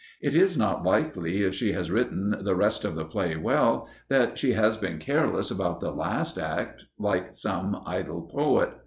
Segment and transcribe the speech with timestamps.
[0.19, 4.39] It is not likely, if she has written the rest of the play well, that
[4.39, 8.71] she has been careless about the last act like some idle poet.